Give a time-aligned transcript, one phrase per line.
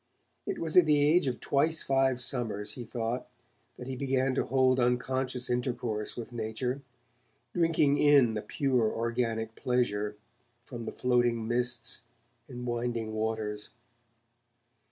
[0.47, 3.27] It was at the age of twice five summers, he thought,
[3.77, 6.81] that he began to hold unconscious intercourse with nature,
[7.53, 10.15] 'drinking in a pure organic pleasure'
[10.65, 12.01] from the floating mists
[12.47, 13.69] and winding waters.